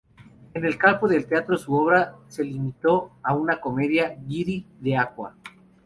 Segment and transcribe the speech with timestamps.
[0.55, 5.35] En el campo del teatro su obra se limitó a una comedia: "Giri d’acqua".